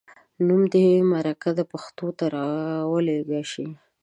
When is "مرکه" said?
1.11-1.49